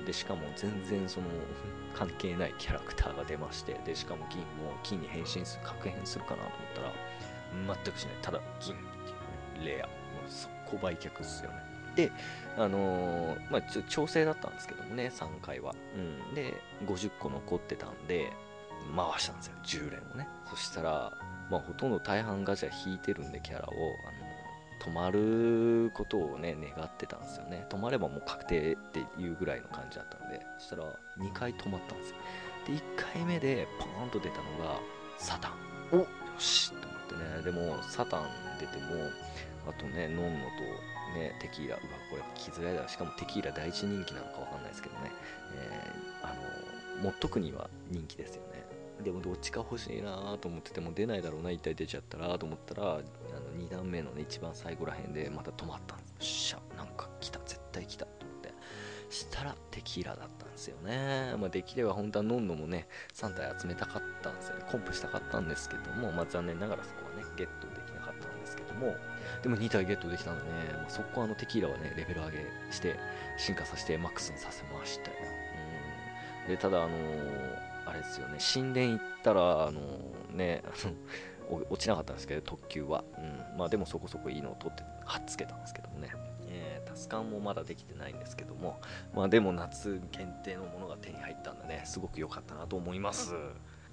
[0.00, 1.26] て、で、しかも全然その、
[1.94, 6.92] 関係ないキャラクターが出まして、で、しかも銀も金に変身する、確変するかなと思ったら、
[7.84, 8.14] 全くしない。
[8.22, 8.84] ただ、銀って
[9.60, 9.86] いう、ね、レア。
[9.86, 9.92] も
[10.26, 11.72] う速攻売却っすよね。
[11.94, 12.10] で、
[12.56, 15.74] あのー、まあ、調整だったんですけどもね、3回は。
[15.94, 16.34] うん。
[16.34, 16.54] で、
[16.86, 18.32] 50個残ってたんで、
[18.96, 20.28] 回したんですよ、10連をね。
[20.48, 21.12] そしたら、
[21.50, 24.21] まあ、ほとんど大半ガチャ引いてるんで、キャラを、あの、
[24.82, 27.64] 止まることをね、願ってたんですよね。
[27.70, 30.84] 止まればもう確定っていうぐらいの感じだったんで、そしたら、
[31.18, 32.16] 2回止まったんですよ。
[32.66, 32.82] で、1
[33.14, 34.80] 回目で、ポーンと出たのが、
[35.18, 35.52] サタン。
[35.92, 37.42] およしと思ってね。
[37.44, 38.26] でも、サタン
[38.58, 39.08] 出ても、
[39.68, 45.12] あとね、ノンノと、ね、テキーラ、うわ、これ来づらいだしかもテキーラ第一人気なのかわかんないですけどね、
[45.54, 46.34] えー、あ
[46.98, 48.51] の、持っとくには人気ですよね。
[49.02, 53.02] でもどっちか欲しいなと思ってても出ないだろうな、一体出ちゃったらと思ったら、あの
[53.58, 56.12] 2段目のね、一番最後らへんでまた止まったんですよ。
[56.22, 58.52] しゃ、なんか来た、絶対来たと思って。
[59.10, 61.34] したらテキーラだったんですよね。
[61.38, 64.64] まあ、できれば本当はノンノもね、3体集めたかったんですよね。
[64.70, 68.94] コンプしたかったんですけども、まあ、残念ながらそこはね、ゲットできなかったんですけども、
[69.42, 72.96] でも2体ゲットできたんでね、まあ、そこあのテキーラはね、レベル上げして、
[73.36, 75.16] 進化させてマックスにさせましたよ。
[76.46, 76.48] うん。
[76.48, 80.62] で、ただあのー、あれですよね、神殿行ったら、あのー、ね、
[81.48, 83.04] 落ちなかったんですけど、特急は。
[83.18, 83.58] うん。
[83.58, 86.10] まあでもそこそこいいのを取って、はっつけたんですけどもね。
[86.48, 88.80] えー、タスカンもまだできてないんですけども、
[89.14, 93.34] まあでも夏限定のものが手に入ったんでね、すごく良かったなと思います。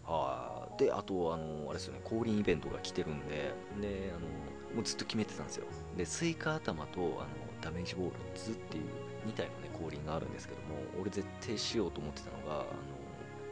[0.03, 4.27] はあ、で、あと、あの、あれですよね、降臨イベントが来てるんで、で、あの、
[4.75, 5.65] もうずっと決めてたんですよ。
[5.95, 7.27] で、スイカ頭とあの
[7.61, 8.83] ダメージボールズっていう
[9.27, 10.67] 2体のね、降臨があるんですけども、
[10.99, 12.65] 俺絶対しようと思ってたのが、あの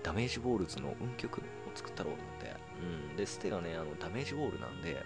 [0.08, 1.44] ダメージボールズの運曲を
[1.76, 2.56] 作ったろうと思って。
[3.12, 3.18] うん。
[3.18, 5.04] で、ステがね、あのダメージボールなんで、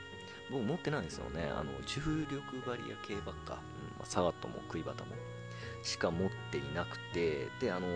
[0.51, 1.49] 僕持ってないんですよね。
[1.49, 3.57] あの、重力バリア系ばっか。
[3.81, 3.97] うん。
[3.97, 5.15] まあ、サガットもクイバタも。
[5.81, 7.87] しか持っていなくて、で、あの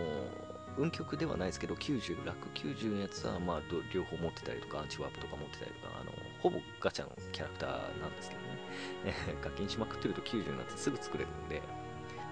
[0.78, 3.60] 運極ではないですけど、90、楽90のやつは、まあ、
[3.94, 6.10] 両方持ってたりとか、アンチワープとか持ってたりとか、あの、
[6.42, 9.38] ほぼガチャのキャラクターなんですけどね。
[9.40, 11.62] 課金しまくってると90のやつすぐ作れるんで、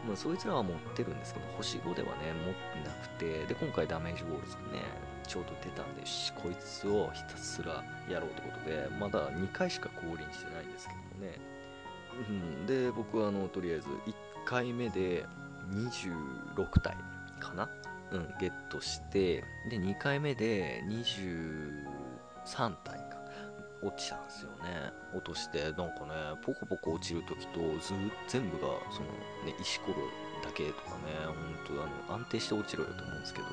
[0.06, 4.84] まあ、そいつらは持ってるんですけど、星5ではね、持ってなくて、で、今回ダメージウォールズがね、
[5.26, 11.38] ちょうど出たんで、しこいつをひたすらやろうってことで、まだ2回しか降臨してないんですけどもね。
[12.28, 14.14] うん、で、僕はあの、とりあえず1
[14.44, 15.26] 回目で
[15.70, 16.96] 26体
[17.40, 17.68] かな
[18.14, 23.03] うん、ゲットしてで2回目で23体
[23.84, 24.92] 落ちたんですよね。
[25.14, 27.92] 落としてなんかねポコポコ落ちる時とず
[28.28, 29.08] 全部がその、
[29.44, 29.96] ね、石ころ
[30.42, 33.46] だけとかね本当あの安定して落ちろよと思うんですけど、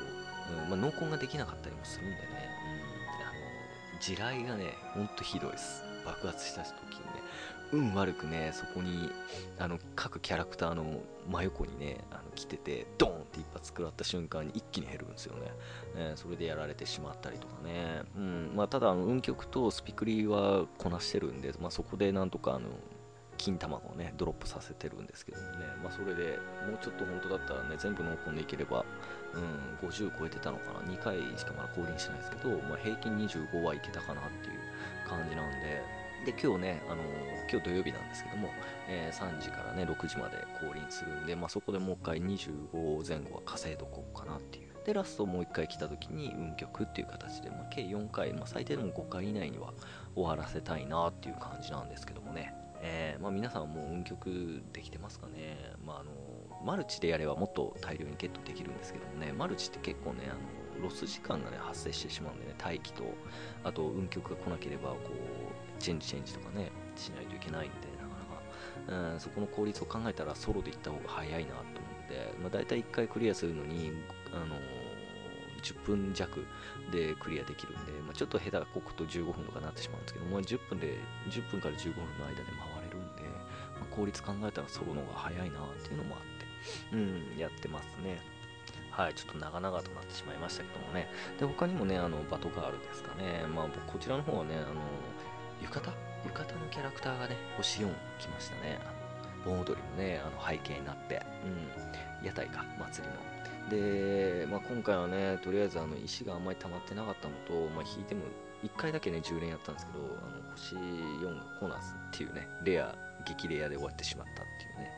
[0.64, 5.84] うんまあ、濃紺ができなかったりもするんでね、うん、あの地雷がねほんとひどいです。
[6.06, 7.22] 爆発した時にね
[7.72, 9.10] 運悪くねそこに
[9.58, 15.52] あの各キャラクターの真横にねあの来ててドーンって一発食らった瞬間に一気に減るんですよね、
[15.96, 18.52] え、それでやられてしまったりとかね、うん。
[18.56, 22.70] まあ、ただあの運極とスピクリはこなしてるんで、まあ、そこでなんとかあの
[23.38, 26.38] 金卵をねドロップさせてるんですけどもね、まあ、それで
[26.70, 28.86] もうちょっと本当だったらね全部濃厚でいければ、
[29.82, 30.80] うん、50超えてたのかな。
[30.94, 36.01] 2回しかまだ降臨してないですけど、まあ、平均25はいけたかなっていう感じなんで。
[36.26, 37.02] で、今日ね、あの、
[37.50, 38.50] 今日土曜日なんですけども、
[38.88, 44.72] えー、3時からね、6時まで降臨するんで、まあ、そこでもう一回25前後は稼いどこうかなっていう。
[44.86, 49.74] で、ラストもう一回来た時に運曲っていう形で、まあ、計4回、まあ、最低でも5回以内には
[50.16, 52.54] 終わらせたいなっていう感じなんですけどもね。
[52.84, 55.74] えー、まあ、皆さんもう運曲できてますかね。
[55.84, 56.12] まあ、あの
[56.64, 63.04] マルチでやればもっと大量にゲットできるんですけどもね、マルチって結構ね、あのロス時間がね、発生してしまうんでね、待機と、
[63.64, 65.41] あと運曲が来なければ、こう、
[65.82, 68.14] チェンジチェンジとかね、しないといけないんで、なか
[68.88, 71.72] なか、うん、そこの効率を考えたらソロで行った方が早いなと思っ
[72.08, 73.92] て、まあ、大体1回クリアするのに、
[74.32, 74.56] あの、
[75.62, 76.46] 10分弱
[76.92, 80.98] でクリアできるんで、まあ、ちょっと下手こくと15分とかなってしまうんですけども、10分で、
[81.30, 82.44] 10分から15分の間で
[82.76, 83.24] 回れるんで、
[83.80, 86.22] まあ、効率考えたらソロの方が早いなっていうのもあっ
[86.92, 88.20] て、うん、やってますね。
[88.92, 91.08] はい、ちょっと長々となってしまいましたけどもね。
[91.40, 93.46] で、他にもね、あの、バトガールですかね。
[93.48, 94.82] まあ、こちらの方はね、あの、
[95.62, 95.94] 浴衣？
[96.26, 97.88] 浴衣のキャラクターがね、星4
[98.20, 98.80] 来ましたね。
[99.46, 101.22] 盆踊りのね、あの背景になって、
[102.22, 103.42] うん、屋台か、祭りの。
[103.70, 108.22] で、まあ、今回はね、とりあえずあの石があんまり溜まってなかったのと、まあ、引いても
[108.64, 112.96] 1回だけね、10連やったんですけど、あの星4が来なすっていうね、レア、
[113.26, 114.92] 激レアで終わってしまったっていうね、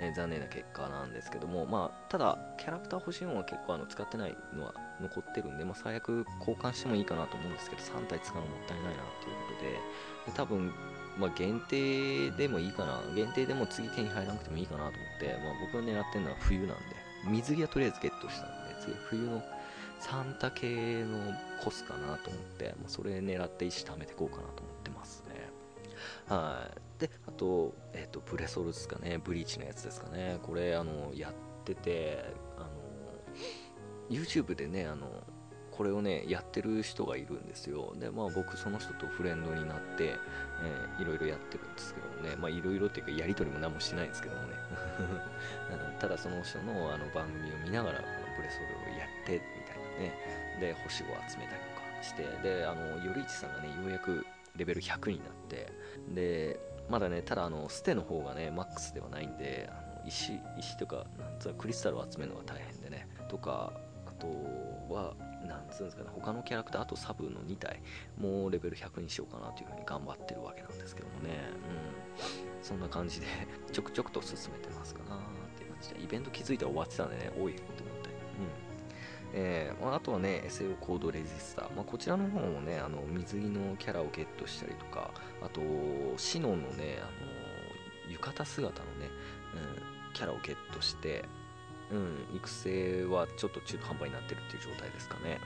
[0.00, 9.70] え、残念な結果なんですけども、まあ、ただ、キャラクター星4は結構あの使ってないのは残ってるんで、まあ、最悪交換してもいいかなと思うんですけど、3体使うのもったいないなっていうことで、
[10.26, 10.72] で多分、
[11.18, 16.74] まあ、限定でもいいかな、限定でも次手に入らなくてもいいかなと思って、まあ、僕が狙ってるのは冬なんで、
[17.26, 19.42] 水着はとりあえずゲットしたんで、次冬の
[20.00, 21.18] サンタ系の
[21.62, 25.48] コスかなと思って、まあ、それ狙って石貯めていこうかなと思ってますね。
[26.28, 27.00] はい。
[27.00, 30.38] で、あと、えっ、ー、と、ブレソルですかね、ブリーチのやつですかね。
[30.42, 31.32] これ、あの、やっ
[31.64, 32.24] てて、
[34.10, 35.08] YouTube でね、あの、
[35.72, 37.94] これをね、やってる人がいるんですよ。
[37.98, 40.16] で、まあ僕その人とフレンドになって、
[40.62, 44.48] えー、いろいろやってるんですけどもね、まあいろいろっていうかやりとりも何もしないんですけどもね。
[45.98, 50.58] ただその人のあの番組を見ながら、このブレソルをやって、みたいなね。
[50.60, 55.72] で、星を集めたりとかして、で、あの、よりいちさんがね、ようやくレベル100になって、
[56.10, 56.60] で、
[56.90, 63.72] まだね、ただあの、ステの方がね、マックスではないんで、あの石、石とか、なんつうの、クリスタルを集めるのが大変でね、とか、
[64.22, 65.14] とは、
[65.46, 67.82] なんつうんですかね、他のキャラクター、あとサブの2体
[68.18, 71.30] もうレベル100にしようかなというふうに頑張ってるわけなんですけどもね、
[72.60, 73.26] うん、そんな感じで
[73.72, 75.18] ちょくちょくと進めてますかなっ
[75.56, 78.08] ていう感じで、イベント気づいたら終わってたんでね、多いって思って。
[78.08, 78.14] うん。
[79.34, 81.74] えーまあ、あとはね、SAO コードレジスター。
[81.74, 85.60] まあ、こちらの方もね、あの水着のキャラをゲットしたりとか、あと、
[86.18, 87.06] シノのね、あ
[88.06, 89.08] の浴衣姿のね、
[90.06, 91.24] うん、キャラをゲットして、
[91.92, 95.38] うん、育成はちょっと中途半端になってるっていう状態ですかね。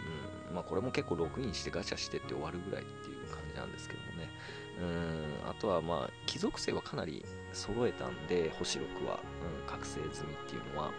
[0.49, 4.31] うん、まあこれも結構ログインしてガチャしてって終わるぐらいっていう感じなんですけどもね。
[4.79, 9.19] うん、あとはまあ、貴族性はかなり揃えたんで、星6は、
[9.65, 10.93] うん、覚醒済みっていうのは。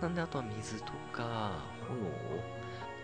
[0.00, 1.52] なんであとは水とか
[1.88, 1.98] 炎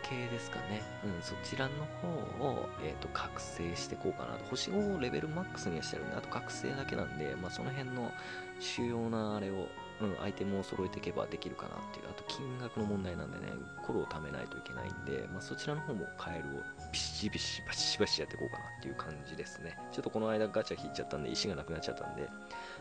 [0.03, 0.83] 系ですかね。
[1.05, 2.09] うん、そちらの方
[2.45, 4.45] を、えっ、ー、と、覚醒していこうかなと。
[4.47, 8.13] 星5をレベルマックスにはしてるんで、あと覚醒だけなんで、まあその辺の
[8.61, 9.67] 主要なあれを
[10.01, 13.53] うん、アイテムを揃えていけばできるかなっていう、あと金額の問題なんでね、
[13.87, 19.77] コロを貯めないといけないんで、まあ、そちらの方もカエルをビシビシバシバシやっていこうかなっていう感じですね。
[19.93, 22.29] ちょっとこの間ガチャ引いちゃったんで、石がなくなっちゃったんで、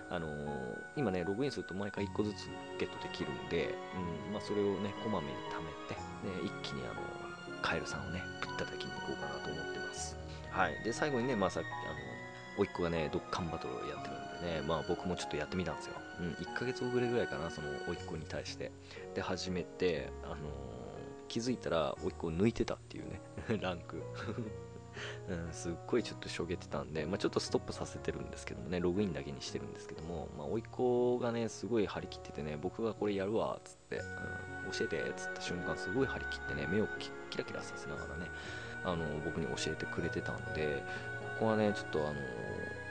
[0.09, 2.47] あのー、今ね、ログインすると毎回1個ずつ
[2.79, 3.75] ゲットできるんで、
[4.27, 7.01] うん、まあ、それをね、こまめに貯めて、ね、一気にあの、
[7.61, 10.15] カエルさんをね、ぶったたきに行こうかなと思ってます。
[10.49, 10.83] はい。
[10.83, 15.95] で、最後にね、まあ、さっき、あの、甥っ子がね、ドッカンバトルをやってるんでね、まあ僕もちょっとやってみたんですよ。
[16.19, 18.71] うん、1ヶ月遅れぐらいかな、その甥っ子に対して。
[19.15, 20.39] で、始めて、あのー、
[21.27, 23.21] 気づいたら甥っ子を抜いてたっていうね、
[23.61, 24.01] ランク。
[25.29, 34.01] うん、すっごいちょっとしょげてたんで、まあ、ちょっとストップさせてるんですけどもね、ログインだけにしてるんですけども、まあ、甥っ子がね、すごい張り切っててね、僕がこれやるわ、つって、う
[34.67, 36.87] ん、教えて、つった瞬間、すごい張り切ってね、目を
[37.29, 38.25] キラキラさせながらね、
[38.83, 40.83] あの、僕に教えてくれてたんで、
[41.39, 42.19] ここはね、ちょっとあの、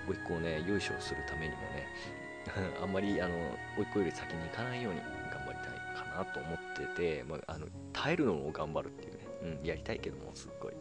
[0.08, 1.86] 甥っ子をね、よいしょするためにもね、
[2.80, 3.34] あんまり、あの、
[3.76, 9.18] 甥っ子より先に行かないように頑張りたいかなと思ってて、まあ、あの、耐えるのを頑張るっていうね、
[9.60, 10.74] うん、やりたいけども、すっごい。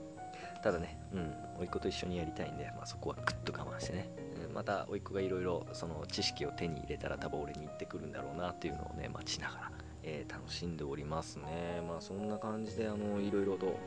[0.63, 4.09] ただね、うん、甥っ子と一緒にやりたいんで、まあ、そこはぐっと我慢してね、
[4.47, 9.71] うん、また甥っ子がいろいろその知識を手に入れたら多分俺に言ってくるんだろうなっていうのをね、待ちながら、
[10.03, 11.81] えー、楽しんでおりますね。
[11.87, 13.77] まあそんな感じで、あの、いろいろと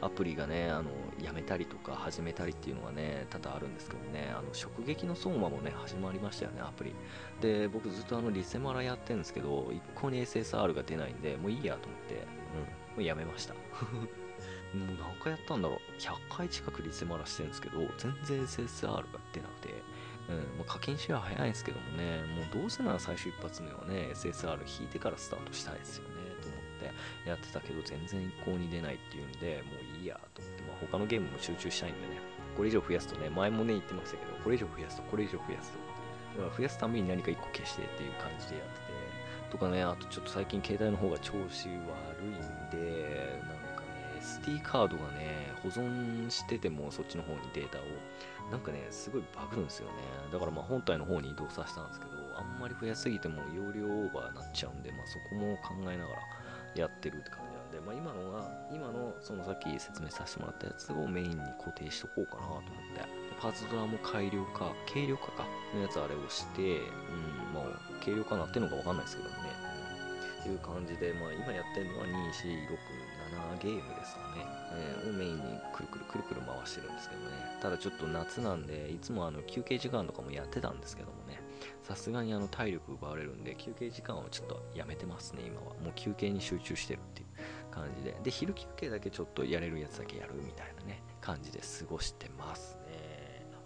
[0.00, 0.90] アプリがね、あの、
[1.22, 6.94] やめたりとか始めたりっていうのがね、多々あるんですけどね、あの、直撃の相馬もね、始まりましたよね、アプリ。
[7.40, 12.26] で、僕ずっとあの、リセマラやってるんですけど、一向に SSR が出ないんで、もういいやと思って、うん、も
[12.98, 13.54] うやめました。
[14.74, 19.74] もう何回やったんだろう100回近くリセマラしてるんですけど全然 SSR が出なくて、
[20.28, 26.10] うん、もう課金シェア早いんですけどもねもうどうせなら最初一発目はね SSR 引いてからスタートしたいですよね
[26.42, 26.60] と思っ
[27.24, 32.20] てやってたけど全然一向に出ないっていうんでもういいやと思って、まあ、他のゲームも集中したいんでね
[32.56, 35.78] これ以上増やすとね前もね言ってましたけどこれ以上増やすとこれ以上増やすと
[36.42, 38.88] だから増やすために何か1個消してっていう感じでやってて
[39.50, 42.32] とかねあとちょっと最近携帯の方が調子悪いん
[42.70, 47.82] でなんかね SD カードがね、保存しててもそっちの方にデータを、
[48.50, 49.92] なんかね、すごいバグるんですよね。
[50.32, 56.20] だからまあ本体の方に移動させたんですけど、あんまり増やすぎても容量オーバーになっちゃうんで、まあそこも考えながら
[56.74, 57.57] やってるって感じ、
[57.88, 63.00] まあ今のが、今のそのさっき説明させてもらったやつをメインに固定しとこうかなと思って、
[63.40, 67.64] パーツドラも改良化、軽量化かのやつあれをして、うん、まあ
[68.04, 69.48] 軽量化なってるのかわかんないですけどもね、
[70.40, 74.44] っていう感じで、まあ今やってるのは2467、ゲームですかね、
[74.76, 77.26] えー、をメインにくるくるくるくる回してるんですけどね。
[77.62, 81.40] ただちょっと夏なんでいつもあの休憩時間とかもやってたんですけどもね。
[81.82, 85.74] さすがにあの体力奪われるんで休憩時間をちょっとやめてますね今は。
[85.80, 87.28] もう休憩に集中してるっていう。
[87.80, 93.18] 感じでで昼休憩だけちょっとやれるやつだけやるみたいなね感じで過ごしてますね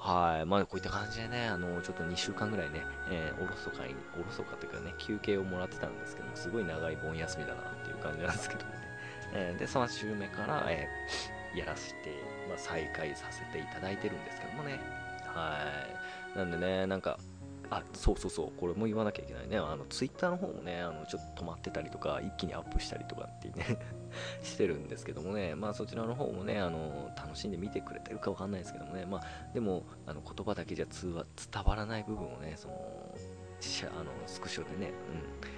[0.03, 0.47] はい。
[0.47, 8.79] まあ、こういった感じでね、あの、ちょっと2週間ぐらいね、えー、おろそかに、おろそかっていうかね、休憩をもらってたんですけども、すごい長い盆休みだなっていう感じなんですけどもね。
[9.33, 14.81] えー、で、3週目から、えー、やらせて、まあ、再開させていただいてるんですけどもね。
[15.25, 15.57] は
[16.35, 16.37] い。
[16.37, 17.21] なんでね、なんか、
[17.73, 19.57] あ、そうそうそう、これも言わなきゃいけないね。
[19.57, 23.79] あの、ツイッターの方もね、あの、ちょっと止まってたりとか、一気にアップしたりとかってね
[24.45, 29.23] してるんですけどもね、まあそちらの方もね、あの、楽しんで見てくれてるかわかんないですけどもね、まあ、
[29.55, 32.75] でも、あの、言葉だけじゃ通話、伝わらない部分をね、その、
[33.97, 34.93] あのスクショでね、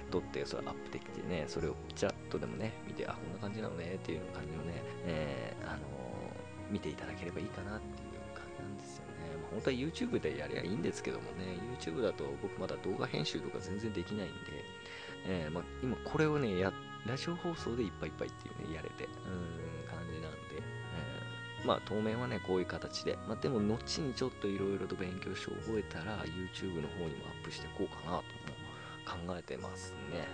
[0.05, 5.79] うん、撮ってそれアップできてね、それをチャットでもね、見て、あ、こんな感じなのねっていう感じをね、えー、あの、
[6.69, 8.04] 見ていただければいいかなって
[9.51, 14.33] 本当は YouTube でやりゃいいんですけどもね、YouTube だと僕まだ動画編集とか全然できないんで、
[15.27, 16.71] えー、まあ、今これをね、や、
[17.05, 23.17] ラジオ放送でいっぱいいっぱいっていうね、やれて、うん感じなんでえまあ当面はね、こういう形で。
[23.27, 28.23] まあでも、後にちょっといろいろと勉強して覚えたら、YouTube の方にもアップしていこうかなと
[29.25, 30.27] も考えてますね。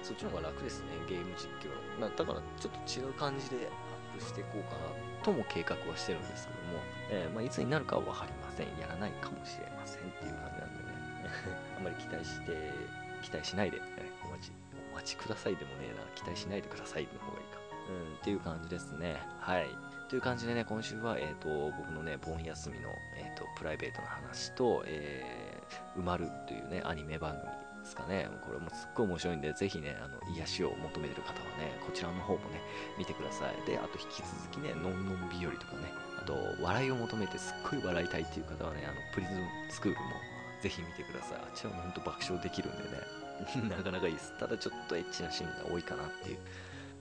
[0.00, 0.04] うん。
[0.04, 2.00] そっちの方が楽ですね、ゲーム実況。
[2.00, 8.66] だから、ちょっと違う感じでアップしていこうかなとも計画はしてるんですけども、えー、まあ、いつになるかは分かりません。
[8.80, 10.88] やらないかもしれませんっていう感じなんでね。
[11.78, 12.72] あんまり期待して、
[13.22, 13.84] 期待しないで、ね、
[14.24, 14.52] お待ち、
[14.92, 17.58] お待ちくださいでもねえな、期待しないでくださいの方がいいか。
[17.88, 19.16] うん、っていう感じですね。
[19.40, 19.66] はい。
[20.08, 28.28] という感じでね、今週は、え、ー、と、僕のね、盆休みの、えっ、ー、と、プライベートな話と、えー、埋まるというね、アニメ番組ですかね。
[28.46, 32.60] これもすっごい面白いんで、ぜひね、あの、癒しを求めてる方はね、こちらの方もね、
[32.98, 33.66] 見てください。
[33.66, 40.06] で、あと引き続きね、のんのん日和とかね、あと、笑いを求めてすっごい笑いたいっていう方はね、あの、プリズムスクールも
[40.60, 41.38] ぜひ見てください。
[41.38, 44.36] あっちはもほんと爆笑できるんでね、 なかなかいいです。
[44.38, 46.38] ただちょっとエッチなシーンが多いかなっていう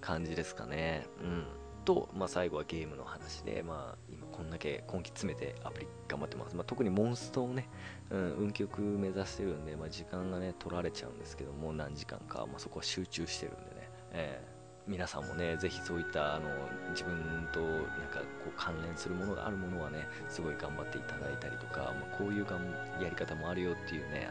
[0.02, 1.08] 感じですかね。
[1.22, 1.46] うん。
[1.86, 6.56] と、まあ、最後はゲームの話で、まあ、こんだけ根気詰めてアプリ頑張ってます。
[6.56, 7.68] まあ、特にモンストをね、
[8.12, 16.50] うん、運極目指してるんで、まあ、時間がね、取られちゃうんですけども、何時間か、まあ、そこは集中してるんでね、えー、皆さんもね、ぜひそういったあの
[16.92, 17.18] 自分
[17.52, 17.82] となん
[18.14, 22.70] かこう関連するものがあるものはね、すごい頑張っていただいたりとか、まあ、こういうがん
[23.02, 24.30] やり方もあるよっていうね、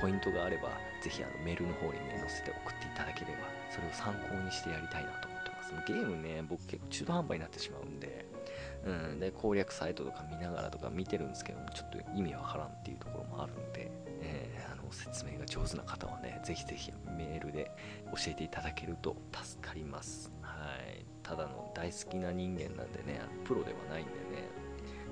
[0.00, 0.70] ポイントがあれば、
[1.04, 5.30] ぜひあのメールの方にね、載せて送っていただければ、それを参考にしてやりたいなと
[5.70, 8.19] そのゲームね、僕結構中途半端になってしまうんで、
[8.84, 17.70] うん、で攻略サイトとか見ながらとか見てるんですけどもちょっと意味わからんっていうところもあるんで、えー、あの説明が上手な方はね是非是非メールで
[18.12, 20.32] 教えていただけると助かります。
[20.40, 20.50] は
[20.92, 21.04] い。
[21.22, 24.48] ただの大好きな人間なんでねプロではないんでね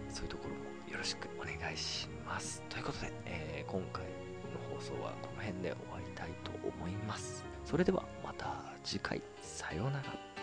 [0.09, 2.63] そういうところもよろしくお願いします。
[2.69, 7.45] ということで、えー、今回の放送はこの辺で終わりたいと思います。
[7.65, 9.21] それではまた次回。
[9.43, 10.38] さようなら。